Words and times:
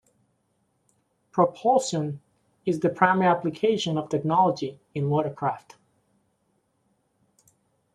Propulsion 1.31 2.21
is 2.65 2.79
the 2.79 2.89
primary 2.89 3.29
application 3.29 3.99
of 3.99 4.09
technology 4.09 4.79
in 4.95 5.11
watercraft. 5.11 5.75